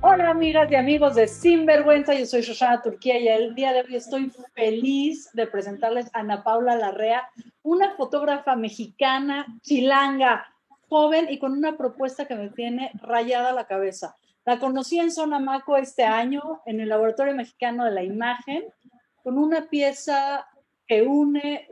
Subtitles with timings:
[0.00, 3.96] Hola amigas y amigos de Sinvergüenza, yo soy Shoshana Turquía y el día de hoy
[3.96, 7.28] estoy feliz de presentarles a Ana Paula Larrea,
[7.62, 10.46] una fotógrafa mexicana, chilanga,
[10.88, 14.14] joven y con una propuesta que me tiene rayada la cabeza.
[14.44, 18.64] La conocí en Sonamaco este año en el Laboratorio Mexicano de la Imagen
[19.22, 20.46] con una pieza
[20.86, 21.68] que une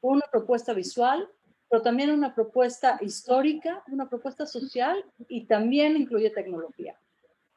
[0.00, 1.28] una propuesta visual,
[1.70, 6.98] pero también una propuesta histórica, una propuesta social y también incluye tecnología.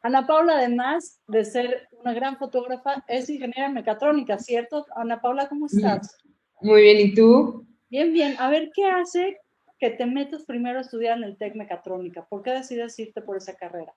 [0.01, 4.85] Ana Paula, además de ser una gran fotógrafa, es ingeniera en mecatrónica, ¿cierto?
[4.95, 6.17] Ana Paula, ¿cómo estás?
[6.61, 7.65] Muy bien, ¿y tú?
[7.89, 8.35] Bien, bien.
[8.37, 9.37] A ver, ¿qué hace
[9.79, 12.25] que te metas primero a estudiar en el TEC Mecatrónica?
[12.25, 13.93] ¿Por qué decides irte por esa carrera?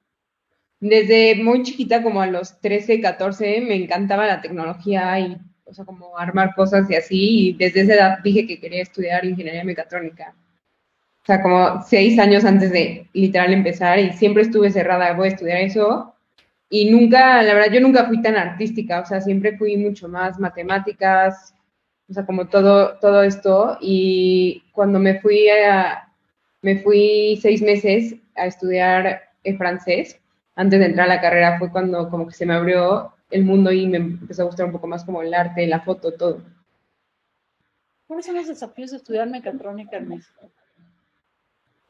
[0.81, 5.37] Desde muy chiquita, como a los 13, 14, me encantaba la tecnología y,
[5.67, 9.25] o sea, como armar cosas y así, y desde esa edad dije que quería estudiar
[9.25, 10.35] ingeniería mecatrónica
[11.23, 15.31] o sea, como seis años antes de literal empezar y siempre estuve cerrada, voy a
[15.33, 16.15] estudiar eso.
[16.71, 20.39] Y nunca, la verdad, yo nunca fui tan artística, o sea, siempre fui mucho más
[20.39, 21.53] matemáticas,
[22.09, 23.77] o sea, como todo, todo esto.
[23.81, 26.13] Y cuando me fui a,
[26.63, 29.23] me fui seis meses a estudiar
[29.59, 30.21] francés,
[30.55, 33.73] antes de entrar a la carrera, fue cuando como que se me abrió el mundo
[33.73, 36.43] y me empezó a gustar un poco más como el arte, la foto, todo.
[38.07, 40.51] ¿Cuáles son los desafíos de estudiar mecatrónica en México?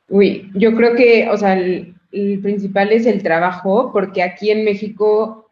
[0.08, 1.94] Uy, yo creo que, o sea, el,
[2.42, 5.50] principal es el trabajo, porque aquí en México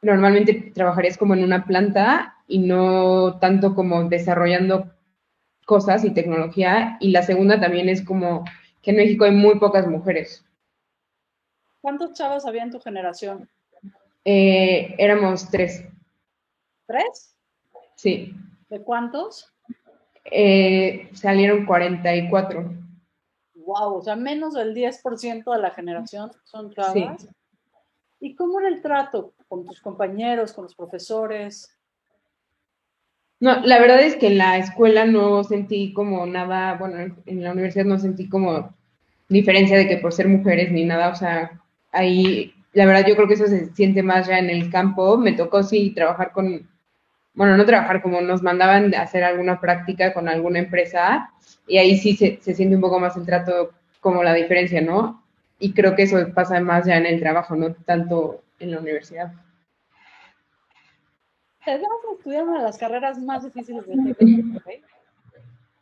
[0.00, 4.90] normalmente trabajarías como en una planta y no tanto como desarrollando
[5.64, 6.96] cosas y tecnología.
[6.98, 8.44] Y la segunda también es como
[8.80, 10.44] que en México hay muy pocas mujeres.
[11.80, 13.48] ¿Cuántos chavos había en tu generación?
[14.24, 15.84] Eh, éramos tres.
[16.86, 17.36] ¿Tres?
[17.96, 18.34] Sí.
[18.68, 19.52] ¿De cuántos?
[20.24, 22.82] Eh, salieron 44
[23.64, 27.28] wow, o sea, menos del 10% de la generación son chavas.
[28.20, 31.76] ¿Y cómo era el trato con tus compañeros, con los profesores?
[33.40, 37.52] No, la verdad es que en la escuela no sentí como nada, bueno, en la
[37.52, 38.72] universidad no sentí como
[39.28, 43.28] diferencia de que por ser mujeres ni nada, o sea, ahí, la verdad yo creo
[43.28, 45.16] que eso se siente más ya en el campo.
[45.18, 46.68] Me tocó sí trabajar con,
[47.34, 51.30] bueno, no trabajar como nos mandaban a hacer alguna práctica con alguna empresa
[51.66, 55.22] y ahí sí se, se, siente un poco más el trato como la diferencia, ¿no?
[55.58, 59.32] Y creo que eso pasa más ya en el trabajo, no tanto en la universidad.
[61.64, 64.24] Te vas a estudiar una de las carreras más difíciles de este
[64.56, 64.82] ¿okay?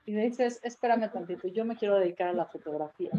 [0.05, 3.11] Y dices, espérame tantito, yo me quiero dedicar a la fotografía.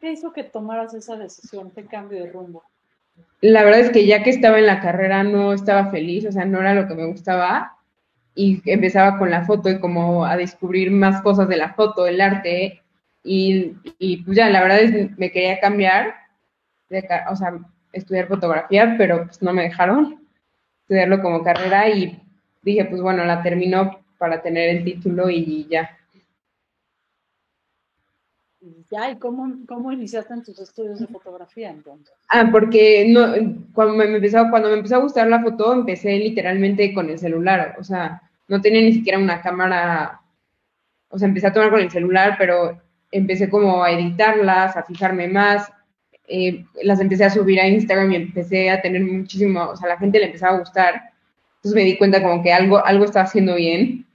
[0.00, 2.64] ¿Qué hizo que tomaras esa decisión, qué cambio de rumbo?
[3.40, 6.44] La verdad es que ya que estaba en la carrera no estaba feliz, o sea,
[6.44, 7.76] no era lo que me gustaba
[8.34, 12.20] y empezaba con la foto y como a descubrir más cosas de la foto, el
[12.20, 12.82] arte,
[13.22, 16.14] y, y pues ya, la verdad es me quería cambiar,
[16.90, 17.58] de, o sea,
[17.92, 20.20] estudiar fotografía, pero pues no me dejaron
[20.82, 22.20] estudiarlo como carrera y
[22.62, 25.96] dije, pues bueno, la termino para tener el título y ya.
[28.90, 32.14] Ya, ¿y cómo, cómo iniciaste en tus estudios de fotografía entonces?
[32.28, 33.32] Ah, porque no,
[33.72, 37.76] cuando, me empezó, cuando me empezó a gustar la foto, empecé literalmente con el celular,
[37.78, 40.20] o sea, no tenía ni siquiera una cámara,
[41.08, 42.80] o sea, empecé a tomar con el celular, pero
[43.10, 45.70] empecé como a editarlas, a fijarme más,
[46.26, 49.98] eh, las empecé a subir a Instagram y empecé a tener muchísimo, o sea, la
[49.98, 50.94] gente le empezaba a gustar,
[51.56, 54.06] entonces me di cuenta como que algo, algo estaba haciendo bien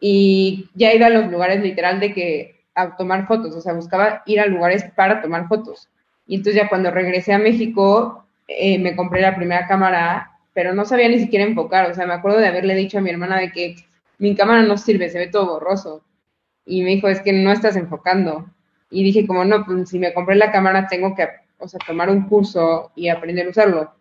[0.00, 4.22] y ya iba a los lugares literal de que a tomar fotos, o sea, buscaba
[4.26, 5.88] ir a lugares para tomar fotos.
[6.26, 10.84] Y entonces ya cuando regresé a México, eh, me compré la primera cámara, pero no
[10.84, 13.50] sabía ni siquiera enfocar, o sea, me acuerdo de haberle dicho a mi hermana de
[13.50, 13.76] que
[14.18, 16.02] mi cámara no sirve, se ve todo borroso.
[16.66, 18.46] Y me dijo, es que no estás enfocando.
[18.90, 22.10] Y dije, como no, pues si me compré la cámara tengo que, o sea, tomar
[22.10, 23.92] un curso y aprender a usarlo.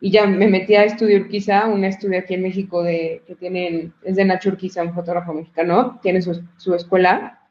[0.00, 3.94] Y ya me metí a Estudio Urquiza, un estudio aquí en México de, que tienen,
[4.04, 7.45] es de Nacho Urquiza, un fotógrafo mexicano, tiene su, su escuela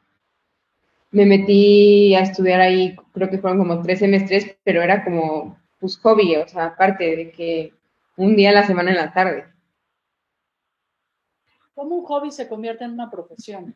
[1.16, 5.96] me metí a estudiar ahí, creo que fueron como tres semestres, pero era como, pues,
[5.96, 7.72] hobby, o sea, aparte de que
[8.18, 9.46] un día a la semana en la tarde.
[11.74, 13.74] ¿Cómo un hobby se convierte en una profesión?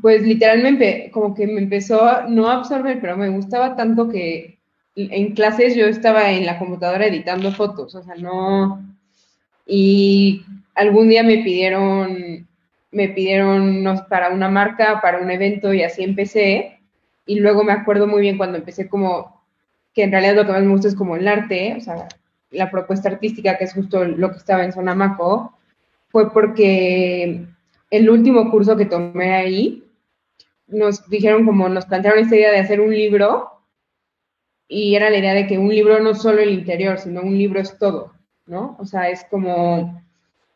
[0.00, 4.60] Pues literalmente, como que me empezó, no a absorber, pero me gustaba tanto que
[4.94, 8.82] en clases yo estaba en la computadora editando fotos, o sea, no...
[9.66, 10.42] Y
[10.74, 12.47] algún día me pidieron
[12.90, 16.80] me pidieron para una marca, para un evento y así empecé.
[17.26, 19.42] Y luego me acuerdo muy bien cuando empecé como
[19.94, 22.08] que en realidad lo que más me gusta es como el arte, o sea,
[22.50, 25.58] la propuesta artística, que es justo lo que estaba en Sonamaco,
[26.08, 27.44] fue porque
[27.90, 29.84] el último curso que tomé ahí
[30.66, 33.50] nos dijeron como nos plantearon esta idea de hacer un libro
[34.68, 37.58] y era la idea de que un libro no solo el interior, sino un libro
[37.60, 38.12] es todo,
[38.46, 38.76] ¿no?
[38.78, 40.02] O sea, es como,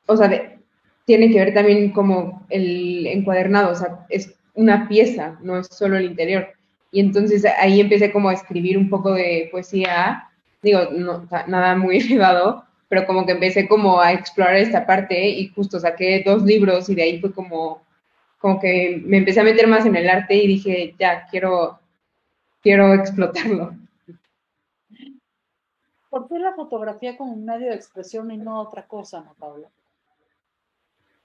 [0.07, 0.61] o sea,
[1.05, 5.97] tiene que ver también como el encuadernado, o sea, es una pieza, no es solo
[5.97, 6.49] el interior.
[6.91, 10.29] Y entonces ahí empecé como a escribir un poco de poesía,
[10.63, 15.49] digo, no, nada muy elevado, pero como que empecé como a explorar esta parte y
[15.49, 17.83] justo saqué dos libros y de ahí fue como,
[18.39, 21.81] como que me empecé a meter más en el arte y dije, ya, quiero,
[22.61, 23.75] quiero explotarlo.
[26.11, 29.69] ¿Por qué la fotografía como un medio de expresión y no otra cosa, no, Paula?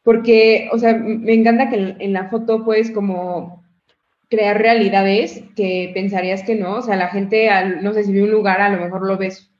[0.07, 3.65] Porque, o sea, me encanta que en la foto puedes como
[4.29, 6.75] crear realidades que pensarías que no.
[6.75, 7.49] O sea, la gente,
[7.81, 9.51] no sé si ve un lugar, a lo mejor lo ves,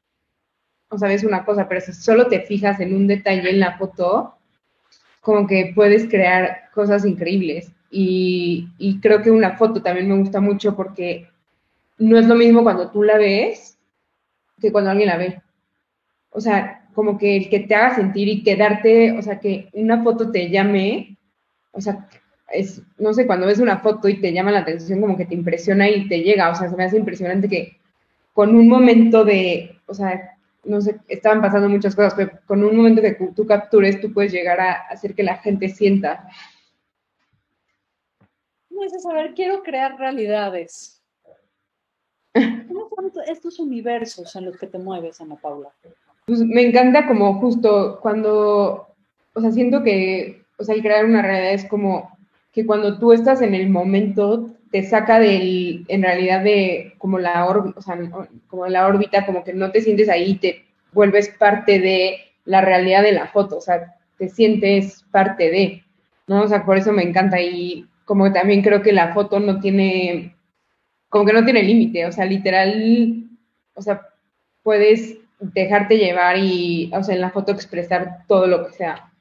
[0.88, 3.77] o sea, ves una cosa, pero si solo te fijas en un detalle en la
[3.77, 4.38] foto,
[5.19, 7.73] como que puedes crear cosas increíbles.
[7.91, 11.27] Y, y creo que una foto también me gusta mucho porque
[11.97, 13.77] no es lo mismo cuando tú la ves
[14.61, 15.41] que cuando alguien la ve.
[16.29, 20.01] O sea, como que el que te haga sentir y quedarte, o sea, que una
[20.01, 21.15] foto te llame,
[21.71, 22.09] o sea,
[22.51, 25.35] es, no sé, cuando ves una foto y te llama la atención, como que te
[25.35, 27.77] impresiona y te llega, o sea, se me hace impresionante que
[28.33, 32.75] con un momento de, o sea, no sé, estaban pasando muchas cosas, pero con un
[32.75, 36.27] momento que tú captures, tú puedes llegar a hacer que la gente sienta.
[38.71, 41.03] No es saber, quiero crear realidades.
[42.33, 45.69] ¿Cómo son estos universos en los que te mueves, Ana Paula?
[46.27, 48.94] Pues me encanta como justo cuando,
[49.33, 52.18] o sea, siento que, o sea, el crear una realidad es como
[52.51, 57.47] que cuando tú estás en el momento te saca del, en realidad de como la,
[58.47, 63.03] como la órbita, como que no te sientes ahí, te vuelves parte de la realidad
[63.03, 65.83] de la foto, o sea, te sientes parte de,
[66.27, 66.41] ¿no?
[66.41, 70.35] O sea, por eso me encanta y como también creo que la foto no tiene,
[71.07, 73.29] como que no tiene límite, o sea, literal,
[73.75, 74.01] o sea,
[74.62, 79.12] puedes dejarte llevar y, o sea, en la foto expresar todo lo que sea.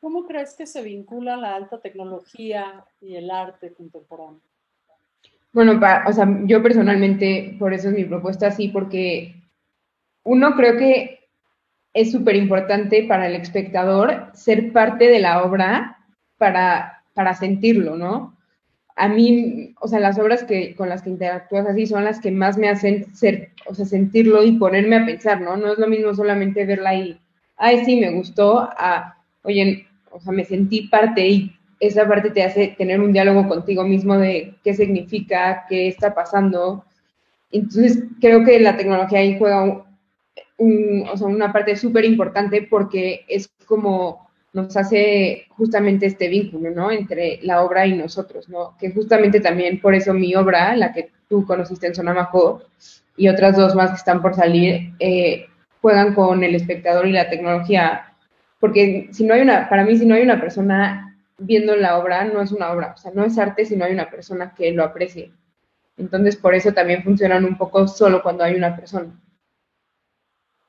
[0.00, 4.40] ¿Cómo crees que se vincula la alta tecnología y el arte contemporáneo?
[5.52, 9.34] Bueno, o sea, yo personalmente, por eso es mi propuesta, sí, porque
[10.22, 11.18] uno creo que
[11.94, 15.98] es súper importante para el espectador ser parte de la obra
[16.36, 18.37] para, para sentirlo, ¿no?
[19.00, 22.32] A mí, o sea, las obras que, con las que interactúas así son las que
[22.32, 25.56] más me hacen ser, o sea, sentirlo y ponerme a pensar, ¿no?
[25.56, 27.20] No es lo mismo solamente verla y,
[27.56, 32.42] ay, sí, me gustó, a, oye, o sea, me sentí parte y esa parte te
[32.42, 36.84] hace tener un diálogo contigo mismo de qué significa, qué está pasando.
[37.52, 39.84] Entonces, creo que la tecnología ahí juega
[40.58, 46.90] o sea, una parte súper importante porque es como nos hace justamente este vínculo, ¿no?
[46.90, 48.76] Entre la obra y nosotros, ¿no?
[48.78, 52.62] Que justamente también por eso mi obra, la que tú conociste en Sonamaco,
[53.16, 55.46] y otras dos más que están por salir, eh,
[55.82, 58.08] juegan con el espectador y la tecnología
[58.60, 62.24] porque si no hay una, para mí si no hay una persona viendo la obra,
[62.24, 64.72] no es una obra, o sea, no es arte si no hay una persona que
[64.72, 65.32] lo aprecie.
[65.96, 69.12] Entonces, por eso también funcionan un poco solo cuando hay una persona.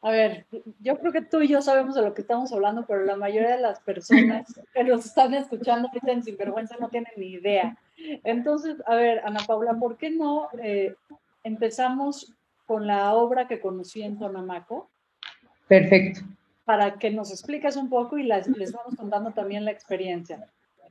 [0.01, 0.45] A ver,
[0.79, 3.55] yo creo que tú y yo sabemos de lo que estamos hablando, pero la mayoría
[3.55, 7.77] de las personas que nos están escuchando ahorita en Sinvergüenza no tienen ni idea.
[8.23, 10.95] Entonces, a ver, Ana Paula, ¿por qué no eh,
[11.43, 12.33] empezamos
[12.65, 14.89] con la obra que conocí en Tonamaco?
[15.67, 16.21] Perfecto
[16.69, 20.45] para que nos expliques un poco y les, vamos contando también la experiencia.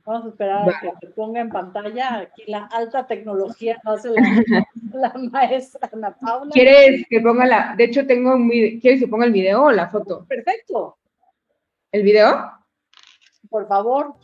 [0.09, 4.09] Vamos a esperar a que se ponga en pantalla aquí la alta tecnología, no hace
[4.91, 6.49] la, maestra Ana Paula.
[6.51, 9.87] ¿Quieres que ponga la, de hecho tengo un ¿quieres que ponga el video o la
[9.87, 10.25] foto?
[10.27, 10.97] Perfecto.
[11.91, 12.41] ¿El video?
[13.51, 14.15] Por favor.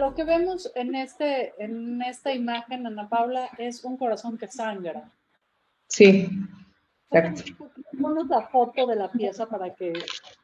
[0.00, 5.04] Lo que vemos en, este, en esta imagen, Ana Paula, es un corazón que sangra.
[5.88, 6.28] Sí,
[7.10, 7.66] exacto.
[8.00, 9.92] Ponos la foto de la pieza para que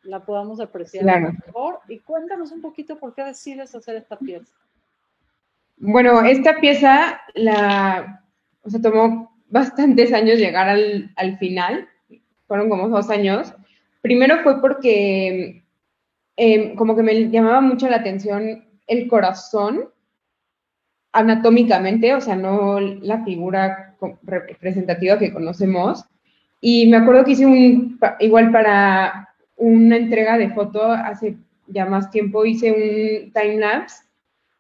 [0.03, 4.53] la podamos apreciar mejor y cuéntanos un poquito por qué decides hacer esta pieza.
[5.79, 8.23] Bueno, esta pieza la,
[8.63, 11.89] o sea, tomó bastantes años llegar al, al final,
[12.47, 13.55] fueron como dos años.
[14.03, 15.65] Primero fue porque
[16.37, 19.89] em, como que me llamaba mucho la atención el corazón
[21.13, 26.05] anatómicamente, o sea, no la figura representativa que conocemos.
[26.61, 31.37] Y me acuerdo que hice un, igual para una entrega de foto hace
[31.69, 34.05] ya más tiempo, hice un time lapse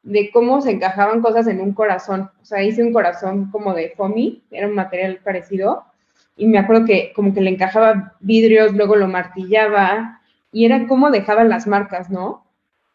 [0.03, 2.31] de cómo se encajaban cosas en un corazón.
[2.41, 5.85] O sea, hice un corazón como de foamy, era un material parecido,
[6.37, 10.21] y me acuerdo que como que le encajaba vidrios, luego lo martillaba,
[10.53, 12.46] y era como dejaban las marcas, ¿no?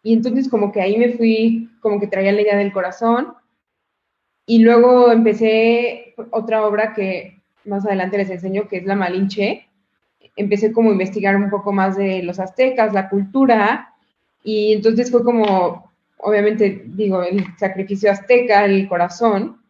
[0.03, 3.33] Y entonces como que ahí me fui, como que traía la idea del corazón,
[4.45, 9.67] y luego empecé otra obra que más adelante les enseño, que es La Malinche.
[10.35, 13.93] Empecé como a investigar un poco más de los aztecas, la cultura,
[14.43, 19.61] y entonces fue como, obviamente, digo, el sacrificio azteca, el corazón,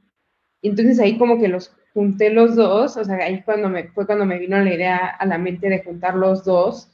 [0.62, 4.06] y entonces ahí como que los junté los dos, o sea, ahí cuando me, fue
[4.06, 6.91] cuando me vino la idea a la mente de juntar los dos,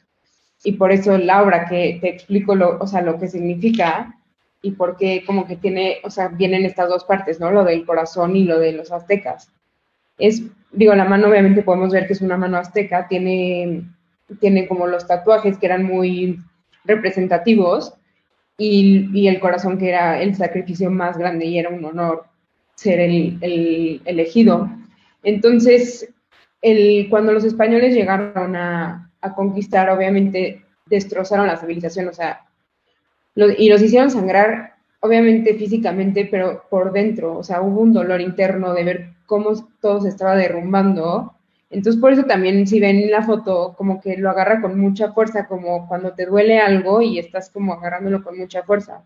[0.64, 4.16] y por eso la obra que te explico, lo, o sea, lo que significa,
[4.62, 7.52] y por qué como que tiene, o sea, vienen estas dos partes, ¿no?
[7.52, 9.52] Lo del corazón y lo de los aztecas.
[10.18, 13.84] Es, digo, la mano obviamente podemos ver que es una mano azteca, tiene,
[14.40, 16.40] tiene como los tatuajes que eran muy
[16.86, 17.94] representativos
[18.58, 22.26] y, y el corazón que era el sacrificio más grande y era un honor
[22.76, 24.70] ser el, el elegido.
[25.24, 26.10] Entonces,
[26.62, 32.46] el, cuando los españoles llegaron a, conquistar, obviamente destrozaron la civilización, o sea,
[33.36, 38.74] y los hicieron sangrar, obviamente físicamente, pero por dentro, o sea, hubo un dolor interno
[38.74, 41.34] de ver cómo todo se estaba derrumbando.
[41.70, 45.48] Entonces, por eso también, si ven la foto, como que lo agarra con mucha fuerza,
[45.48, 49.04] como cuando te duele algo y estás como agarrándolo con mucha fuerza.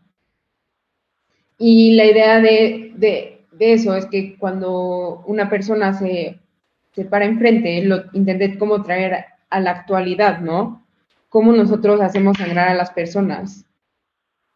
[1.57, 6.39] Y la idea de, de, de eso es que cuando una persona se,
[6.93, 10.85] se para enfrente, lo intenté como traer a la actualidad, ¿no?
[11.29, 13.65] Cómo nosotros hacemos sangrar a las personas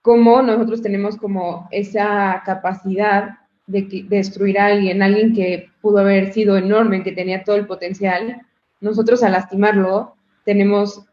[0.05, 6.57] cómo nosotros tenemos como esa capacidad de, destruir a alguien, alguien que pudo haber sido
[6.57, 8.43] enorme, que tenía todo el potencial,
[8.81, 11.07] nosotros al lastimarlo tenemos,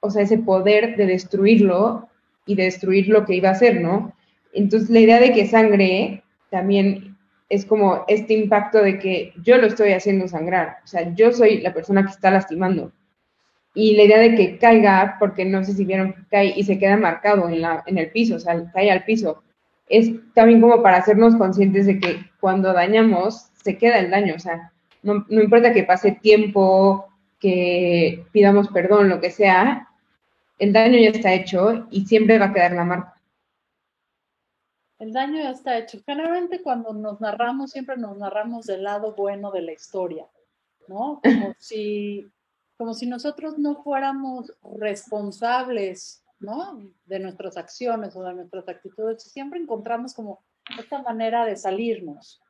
[0.00, 2.08] o sea, ese poder de destruirlo
[2.44, 4.12] y de destruir lo que iba a hacer, ¿no?
[4.52, 7.16] Entonces la idea de que sangre también
[7.48, 11.60] es como este impacto de que yo lo estoy haciendo sangrar, o sea, yo soy
[11.60, 12.90] la persona que está lastimando
[13.74, 16.96] y la idea de que caiga, porque no sé si vieron cae y se queda
[16.96, 19.42] marcado en, la, en el piso, o sea, cae al piso,
[19.88, 24.38] es también como para hacernos conscientes de que cuando dañamos, se queda el daño, o
[24.38, 27.08] sea, no, no importa que pase tiempo,
[27.40, 29.88] que pidamos perdón, lo que sea,
[30.58, 33.20] el daño ya está hecho y siempre va a quedar la marca.
[34.98, 35.98] El daño ya está hecho.
[36.06, 40.26] Generalmente cuando nos narramos, siempre nos narramos del lado bueno de la historia,
[40.88, 41.20] ¿no?
[41.22, 42.32] Como si
[42.76, 46.80] como si nosotros no fuéramos responsables, ¿no?
[47.06, 49.22] De nuestras acciones o de nuestras actitudes.
[49.22, 50.42] Siempre encontramos como
[50.78, 52.42] esta manera de salirnos.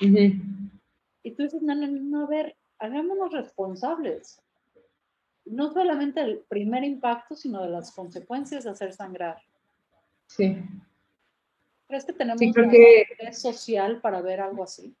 [0.00, 4.40] Y tú dices, no, no, no, a ver, hagámonos responsables.
[5.44, 9.42] No solamente del primer impacto, sino de las consecuencias de hacer sangrar.
[10.26, 10.56] Sí.
[11.86, 13.32] ¿Crees que tenemos sí, creo que...
[13.32, 14.94] social para ver algo así?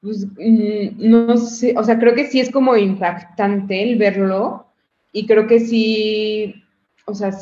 [0.00, 4.66] Pues mm, no sé, o sea, creo que sí es como impactante el verlo
[5.12, 6.62] y creo que sí,
[7.06, 7.32] o sea,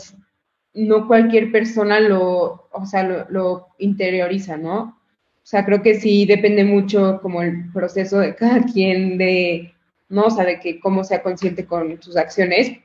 [0.74, 4.80] no cualquier persona lo, o sea, lo, interioriza, ¿no?
[4.80, 9.74] O sea, creo que sí depende mucho como el proceso de cada quien de,
[10.08, 10.24] ¿no?
[10.26, 12.78] O sea, de que cómo sea consciente con sus acciones,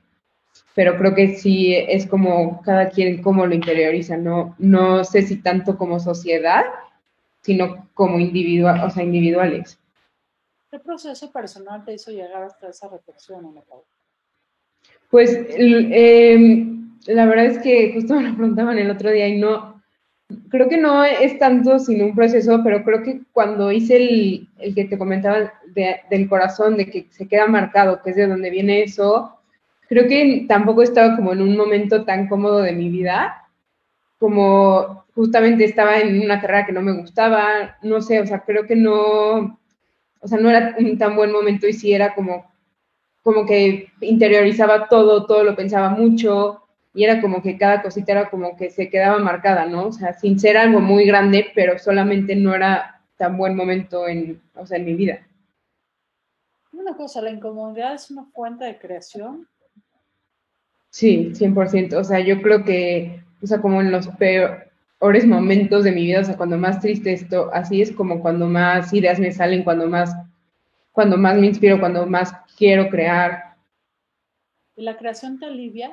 [0.76, 4.56] pero creo que sí es como cada quien cómo lo interioriza, ¿no?
[4.60, 6.64] No sé si tanto como sociedad,
[7.42, 9.80] sino como individual, o sea, individuales.
[10.70, 13.62] ¿Qué proceso personal te hizo llegar hasta esa reflexión, Ana
[15.10, 19.82] Pues em, la verdad es que justo me lo preguntaban el otro día y no,
[20.50, 24.76] creo que no es tanto sino un proceso, pero creo que cuando hice el, el
[24.76, 25.54] que te comentaba
[26.10, 29.38] del corazón, de que se queda marcado, que es de donde viene eso,
[29.88, 33.41] creo que tampoco estaba como en un momento tan cómodo de mi vida,
[34.22, 38.68] como justamente estaba en una carrera que no me gustaba, no sé, o sea, creo
[38.68, 39.60] que no,
[40.20, 42.46] o sea, no era un tan buen momento y sí era como,
[43.24, 46.62] como que interiorizaba todo, todo lo pensaba mucho
[46.94, 49.88] y era como que cada cosita era como que se quedaba marcada, ¿no?
[49.88, 54.40] O sea, sin ser algo muy grande, pero solamente no era tan buen momento en,
[54.54, 55.28] o sea, en mi vida.
[56.74, 59.48] Una cosa, ¿la incomodidad es una fuente de creación?
[60.92, 61.96] Sí, 100%.
[61.96, 66.22] O sea, yo creo que o sea, como en los peores momentos de mi vida,
[66.22, 69.88] o sea, cuando más triste esto, así es como cuando más ideas me salen, cuando
[69.88, 70.16] más,
[70.92, 73.56] cuando más me inspiro, cuando más quiero crear.
[74.76, 75.92] ¿Y la creación te alivia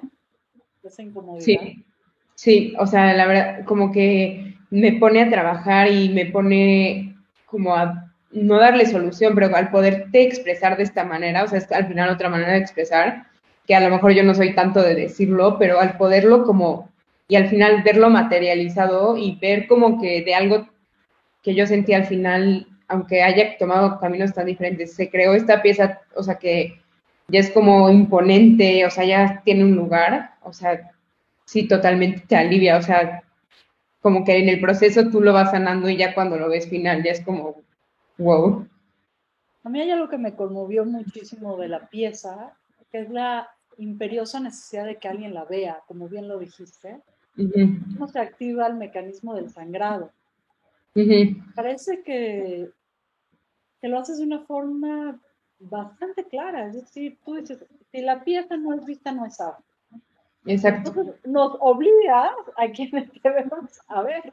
[0.83, 1.45] esa incomodidad?
[1.45, 1.85] Sí,
[2.39, 7.75] Sí, o sea, la verdad, como que me pone a trabajar y me pone como
[7.75, 11.89] a no darle solución, pero al poderte expresar de esta manera, o sea, es al
[11.89, 13.27] final otra manera de expresar,
[13.67, 16.89] que a lo mejor yo no soy tanto de decirlo, pero al poderlo como,
[17.29, 20.67] y al final verlo materializado y ver como que de algo
[21.43, 26.01] que yo sentí al final, aunque haya tomado caminos tan diferentes, se creó esta pieza,
[26.17, 26.81] o sea, que
[27.29, 30.91] ya es como imponente, o sea, ya tiene un lugar, o sea,
[31.45, 33.23] sí, totalmente te alivia, o sea,
[34.01, 37.03] como que en el proceso tú lo vas sanando y ya cuando lo ves final
[37.03, 37.63] ya es como,
[38.17, 38.67] wow.
[39.65, 42.57] A mí hay algo que me conmovió muchísimo de la pieza,
[42.91, 47.03] que es la imperiosa necesidad de que alguien la vea, como bien lo dijiste.
[47.95, 50.13] ¿Cómo se activa el mecanismo del sangrado?
[51.55, 52.71] Parece que,
[53.81, 55.21] que lo haces de una forma
[55.61, 59.63] bastante clara, es decir, tú dices, si la pieza no es vista, no es arte.
[60.47, 61.17] Exacto.
[61.25, 64.33] nos obliga a quienes debemos a ver.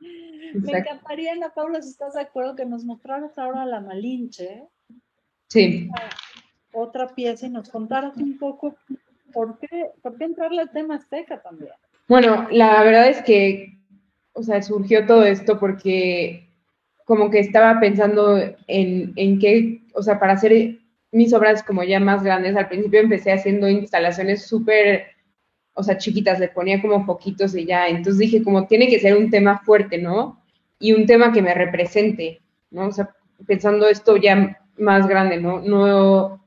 [0.00, 4.66] Me encantaría, Ana Paula, si estás de acuerdo, que nos mostraras ahora la Malinche.
[5.48, 5.90] Sí.
[6.72, 8.76] Otra pieza y nos contaras un poco
[9.32, 11.72] por qué, por qué entrarle al tema azteca también.
[12.08, 13.78] Bueno, la verdad es que,
[14.32, 16.48] o sea, surgió todo esto porque
[17.04, 20.78] como que estaba pensando en, en qué, o sea, para hacer
[21.12, 25.16] mis obras como ya más grandes, al principio empecé haciendo instalaciones súper
[25.76, 27.86] o sea, chiquitas, le ponía como poquitos y ya.
[27.86, 30.42] Entonces dije, como tiene que ser un tema fuerte, ¿no?
[30.80, 32.86] Y un tema que me represente, ¿no?
[32.86, 33.14] O sea,
[33.46, 35.60] pensando esto ya más grande, ¿no?
[35.60, 36.42] No.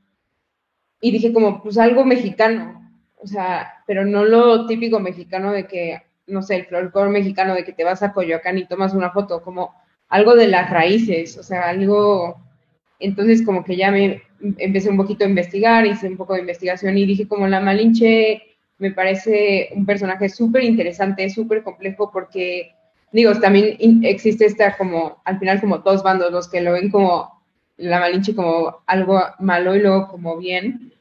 [1.00, 6.00] Y dije, como, pues algo mexicano, o sea, pero no lo típico mexicano de que,
[6.28, 9.42] no sé, el folclore mexicano de que te vas a Coyoacán y tomas una foto,
[9.42, 9.74] como
[10.08, 12.40] algo de las raíces, o sea, algo.
[13.00, 14.22] Entonces, como que ya me
[14.58, 18.40] empecé un poquito a investigar, hice un poco de investigación y dije, como la Malinche
[18.78, 22.72] me parece un personaje súper interesante, súper complejo, porque,
[23.10, 27.42] digo, también existe esta como, al final como dos bandos, los que lo ven como
[27.76, 30.92] la Malinche como algo malo y luego como bien,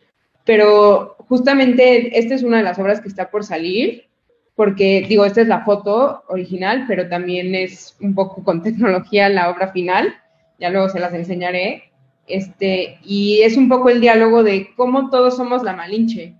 [0.44, 4.08] pero justamente esta es una de las obras que está por salir,
[4.56, 9.50] porque digo, esta es la foto original, pero también es un poco con tecnología la
[9.50, 10.14] obra final,
[10.60, 11.94] ya luego se las enseñaré,
[12.28, 16.36] este, y es un poco el diálogo de cómo todos somos la Malinche,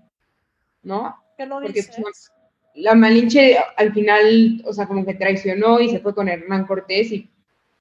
[0.82, 1.16] ¿no?
[1.36, 2.30] Porque pues,
[2.74, 7.12] la Malinche al final, o sea, como que traicionó y se fue con Hernán Cortés
[7.12, 7.30] y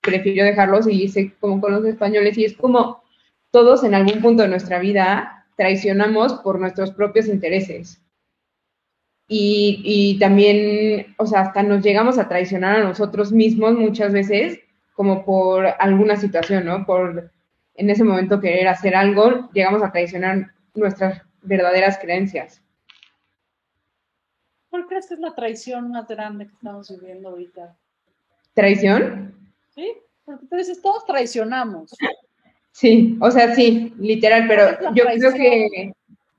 [0.01, 3.03] prefirió dejarlos y se como con los españoles y es como
[3.51, 8.01] todos en algún punto de nuestra vida traicionamos por nuestros propios intereses.
[9.27, 14.61] Y, y, también, o sea, hasta nos llegamos a traicionar a nosotros mismos muchas veces,
[14.93, 16.85] como por alguna situación, ¿no?
[16.85, 17.29] Por
[17.75, 22.63] en ese momento querer hacer algo, llegamos a traicionar nuestras verdaderas creencias.
[24.69, 27.75] ¿Cuál crees que es la traición más grande que estamos viviendo ahorita?
[28.53, 29.35] ¿Traición?
[29.75, 29.91] Sí,
[30.23, 31.93] porque tú dices, todos traicionamos.
[32.71, 35.91] Sí, o sea, sí, literal, pero yo creo que...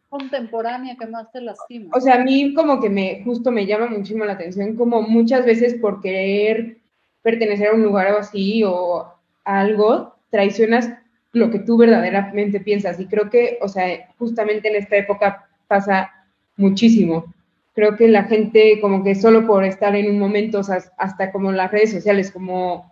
[0.09, 1.90] contemporánea que más te lastima.
[1.93, 5.45] O sea, a mí como que me, justo me llama muchísimo la atención, como muchas
[5.45, 6.79] veces por querer
[7.23, 9.12] pertenecer a un lugar o así o
[9.45, 10.90] a algo, traicionas
[11.33, 12.99] lo que tú verdaderamente piensas.
[12.99, 16.11] Y creo que, o sea, justamente en esta época pasa
[16.57, 17.25] muchísimo
[17.81, 21.33] creo que la gente como que solo por estar en un momento, o sea, hasta
[21.33, 22.89] como las redes sociales, como,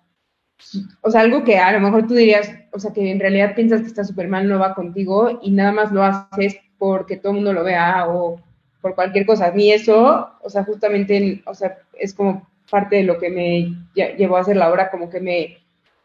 [1.03, 3.81] o sea, algo que a lo mejor tú dirías, o sea, que en realidad piensas
[3.81, 7.37] que está súper mal, no va contigo y nada más lo haces porque todo el
[7.37, 8.41] mundo lo vea o
[8.81, 9.47] por cualquier cosa.
[9.47, 13.75] A mí eso, o sea, justamente, o sea, es como parte de lo que me
[13.95, 15.59] llevó a hacer la obra, como que me,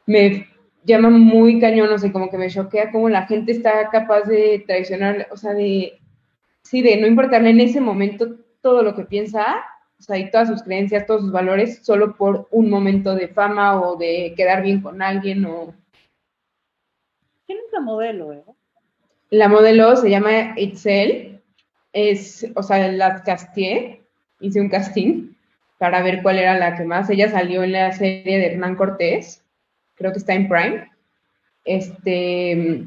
[0.06, 0.48] me
[0.86, 4.63] llama muy cañón, no sé, como que me choquea cómo la gente está capaz de
[4.66, 6.00] traicionar, o sea, de,
[6.62, 9.46] sí, de no importarle en ese momento todo lo que piensa,
[9.99, 13.82] o sea, y todas sus creencias, todos sus valores, solo por un momento de fama
[13.82, 15.73] o de quedar bien con alguien o...
[17.45, 18.43] ¿Quién es la modelo, eh?
[19.29, 21.41] La modelo se llama Itzel,
[21.91, 24.01] es, o sea, la casté,
[24.39, 25.34] hice un casting
[25.77, 27.10] para ver cuál era la que más.
[27.10, 29.43] Ella salió en la serie de Hernán Cortés,
[29.95, 30.91] creo que está en Prime.
[31.65, 32.86] Este,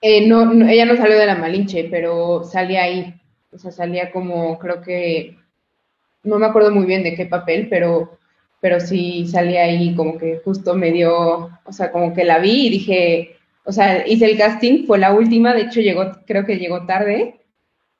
[0.00, 3.18] eh, no, ella no salió de la Malinche, pero salía ahí
[3.52, 5.36] o sea, salía como, creo que,
[6.28, 8.18] no me acuerdo muy bien de qué papel, pero,
[8.60, 12.66] pero sí salía ahí como que justo me dio, o sea, como que la vi
[12.66, 16.58] y dije, o sea, hice el casting, fue la última, de hecho llegó, creo que
[16.58, 17.40] llegó tarde,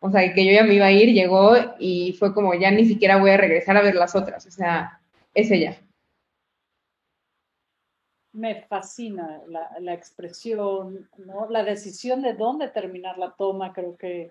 [0.00, 2.84] o sea, que yo ya me iba a ir, llegó y fue como, ya ni
[2.84, 5.00] siquiera voy a regresar a ver las otras, o sea,
[5.34, 5.76] es ella.
[8.32, 11.48] Me fascina la, la expresión, ¿no?
[11.50, 14.30] La decisión de dónde terminar la toma, creo que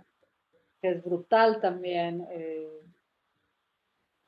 [0.82, 2.28] que es brutal también.
[2.32, 2.82] Eh,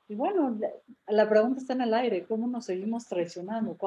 [0.09, 0.59] Y bueno,
[1.07, 3.77] la pregunta está en el aire, ¿cómo nos seguimos traicionando?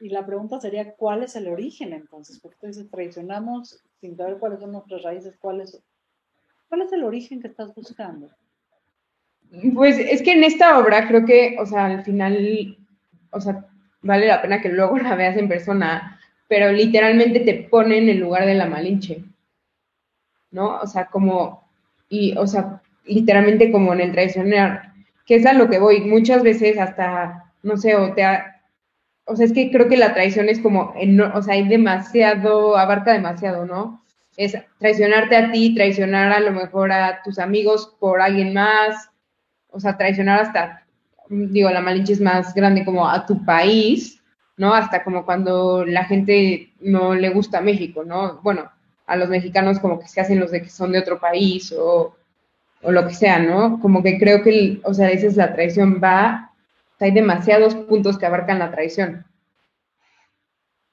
[0.00, 2.40] Y la pregunta sería, ¿cuál es el origen entonces?
[2.40, 5.80] Porque tú dices, traicionamos sin saber cuáles son nuestras raíces, ¿cuál es,
[6.68, 8.28] cuál es el origen que estás buscando?
[9.72, 12.76] Pues es que en esta obra creo que, o sea, al final,
[13.30, 13.64] o sea,
[14.02, 18.18] vale la pena que luego la veas en persona, pero literalmente te pone en el
[18.18, 19.24] lugar de la Malinche,
[20.50, 20.80] ¿no?
[20.80, 21.70] O sea, como,
[22.08, 24.89] y, o sea, literalmente como en el traicionar
[25.30, 26.00] que es a lo que voy.
[26.00, 28.24] Muchas veces hasta, no sé, o te...
[29.26, 30.92] o sea, es que creo que la traición es como,
[31.32, 34.02] o sea, hay demasiado, abarca demasiado, ¿no?
[34.36, 39.08] Es traicionarte a ti, traicionar a lo mejor a tus amigos por alguien más,
[39.68, 40.84] o sea, traicionar hasta,
[41.28, 44.20] digo, la malinche es más grande como a tu país,
[44.56, 44.74] ¿no?
[44.74, 48.40] Hasta como cuando la gente no le gusta México, ¿no?
[48.42, 48.68] Bueno,
[49.06, 52.16] a los mexicanos como que se hacen los de que son de otro país o
[52.82, 53.80] o lo que sea, ¿no?
[53.80, 56.52] Como que creo que, o sea, a veces la traición va,
[56.98, 59.24] hay demasiados puntos que abarcan la traición.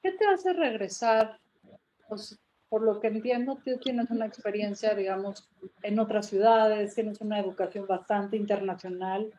[0.02, 1.40] ¿Qué te hace regresar?
[2.08, 5.50] Pues, por lo que entiendo, tú tienes una experiencia, digamos,
[5.84, 9.34] en otras ciudades, tienes una educación bastante internacional.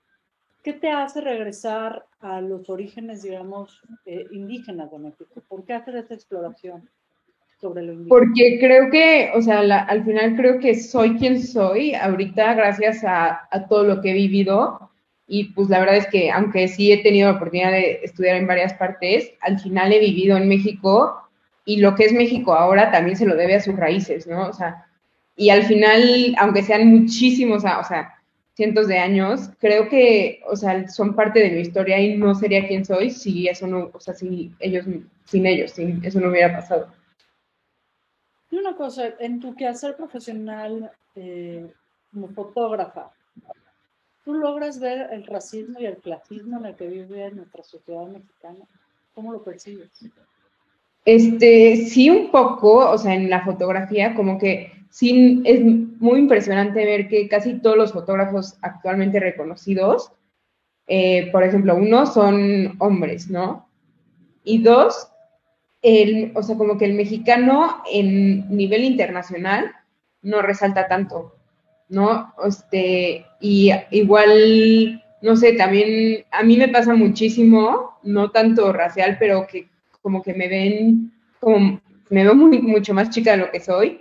[0.62, 5.42] ¿Qué te hace regresar a los orígenes, digamos, eh, indígenas de México?
[5.46, 6.88] ¿Por qué hacer esta exploración?
[8.08, 13.48] Porque creo que, o sea, al final creo que soy quien soy ahorita gracias a,
[13.68, 14.90] todo lo que he vivido.
[15.26, 18.46] Y pues la verdad es que aunque sí he tenido la oportunidad de estudiar en
[18.46, 21.20] varias partes, al final he vivido en México
[21.64, 24.48] y lo que es México ahora también se lo debe a sus raíces, ¿no?
[24.48, 24.86] O sea,
[25.36, 28.14] y al final, aunque sean muchísimos, o sea,
[28.54, 32.66] cientos de años, creo que, o sea, son parte de mi historia y no sería
[32.66, 34.86] quien soy si eso no, o sea, si ellos,
[35.24, 36.88] sin ellos, sin eso no hubiera pasado.
[38.50, 41.70] Y una cosa, en tu quehacer profesional eh,
[42.12, 43.10] como fotógrafa,
[44.24, 48.64] ¿tú logras ver el racismo y el clasismo en el que vive nuestra sociedad mexicana?
[49.14, 49.90] ¿Cómo lo percibes?
[51.04, 56.84] Este, sí, un poco, o sea, en la fotografía, como que sí es muy impresionante
[56.84, 60.12] ver que casi todos los fotógrafos actualmente reconocidos,
[60.86, 63.68] eh, por ejemplo, uno son hombres, ¿no?
[64.42, 65.10] Y dos,
[65.82, 69.72] el, o sea, como que el mexicano en nivel internacional
[70.22, 71.36] no resalta tanto,
[71.88, 72.34] ¿no?
[72.46, 79.46] Este, y igual, no sé, también a mí me pasa muchísimo, no tanto racial, pero
[79.46, 79.68] que
[80.02, 84.00] como que me ven, como me veo muy, mucho más chica de lo que soy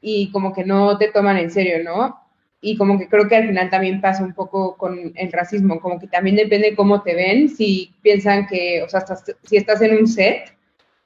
[0.00, 2.20] y como que no te toman en serio, ¿no?
[2.60, 5.98] Y como que creo que al final también pasa un poco con el racismo, como
[5.98, 9.04] que también depende cómo te ven, si piensan que, o sea,
[9.44, 10.57] si estás en un set,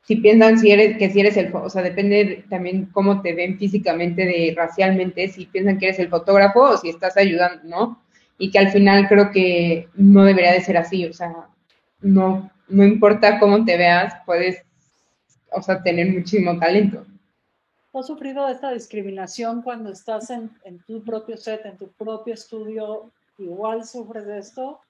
[0.03, 3.59] si piensan si eres, que si eres el, o sea, depende también cómo te ven
[3.59, 8.03] físicamente, de racialmente, si piensan que eres el fotógrafo o si estás ayudando, ¿no?
[8.39, 11.33] Y que al final creo que no debería de ser así, o sea,
[12.01, 14.63] no, no importa cómo te veas, puedes,
[15.53, 17.07] o sea, tener muchísimo talento.
[17.95, 23.13] ¿Has sufrido esta discriminación cuando estás en, en tu propio set, en tu propio estudio?
[23.39, 24.81] ¿Igual sufres de esto?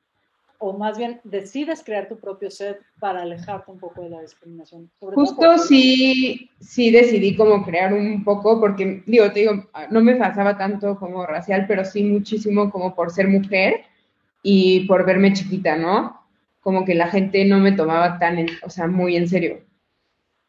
[0.65, 4.89] O más bien decides crear tu propio set para alejarte un poco de la discriminación.
[5.01, 10.57] Justo sí, sí decidí como crear un poco, porque digo, te digo, no me pasaba
[10.57, 13.81] tanto como racial, pero sí muchísimo como por ser mujer
[14.41, 16.23] y por verme chiquita, ¿no?
[16.61, 19.65] Como que la gente no me tomaba tan, o sea, muy en serio.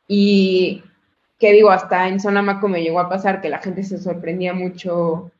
[0.08, 0.84] Y
[1.39, 5.32] que digo, hasta en Sonamaco me llegó a pasar que la gente se sorprendía mucho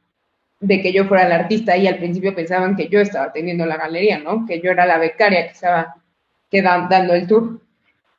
[0.64, 3.76] de que yo fuera la artista y al principio pensaban que yo estaba teniendo la
[3.76, 4.46] galería, ¿no?
[4.46, 5.96] Que yo era la becaria que estaba
[6.90, 7.60] dando el tour.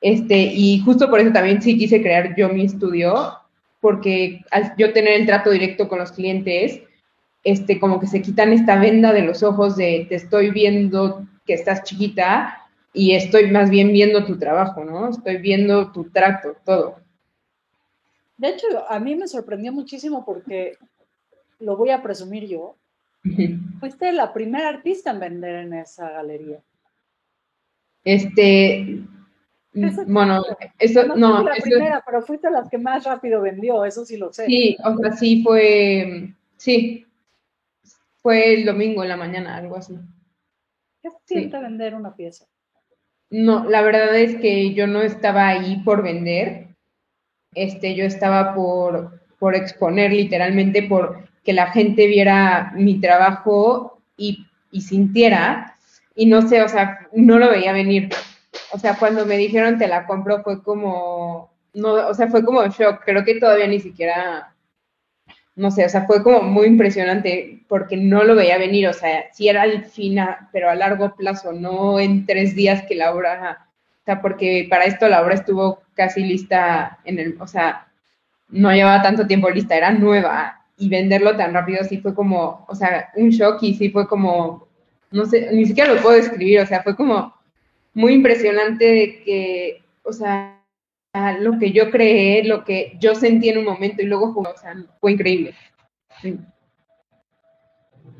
[0.03, 3.33] Este, y justo por eso también sí quise crear yo mi estudio,
[3.81, 6.81] porque al yo tener el trato directo con los clientes,
[7.45, 11.55] este, como que se quitan esta venda de los ojos de te estoy viendo que
[11.55, 12.59] estás chiquita
[12.93, 15.09] y estoy más bien viendo tu trabajo, ¿no?
[15.09, 16.97] Estoy viendo tu trato, todo.
[18.37, 20.77] De hecho, a mí me sorprendió muchísimo porque
[21.59, 22.77] lo voy a presumir yo,
[23.81, 26.61] fuiste la primera artista en vender en esa galería.
[28.05, 29.03] Este,
[30.07, 30.43] bueno,
[30.79, 31.17] eso no.
[31.17, 34.47] no la primera, pero fuiste la que más rápido vendió, eso sí lo sé.
[34.47, 37.07] Sí, o sea, sí fue, sí,
[38.23, 39.99] fue el domingo en la mañana, algo así.
[41.03, 42.47] ¿Qué siente vender una pieza?
[43.31, 46.69] No, la verdad es que yo no estaba ahí por vender,
[47.55, 54.47] este, yo estaba por, por exponer literalmente, por que la gente viera mi trabajo y,
[54.81, 55.77] sintiera,
[56.15, 58.09] y no sé, o sea, no lo veía venir.
[58.73, 62.67] O sea, cuando me dijeron te la compro fue como, no, o sea, fue como
[62.67, 64.55] shock, creo que todavía ni siquiera,
[65.57, 69.25] no sé, o sea, fue como muy impresionante porque no lo veía venir, o sea,
[69.33, 73.69] sí era al final, pero a largo plazo, no en tres días que la obra,
[74.03, 77.89] o sea, porque para esto la obra estuvo casi lista en el, o sea,
[78.49, 82.75] no llevaba tanto tiempo lista, era nueva y venderlo tan rápido sí fue como, o
[82.75, 84.67] sea, un shock y sí fue como,
[85.11, 87.35] no sé, ni siquiera lo puedo describir, o sea, fue como
[87.93, 90.61] muy impresionante de que, o sea,
[91.39, 94.75] lo que yo creé, lo que yo sentí en un momento y luego o sea,
[95.01, 95.55] fue increíble.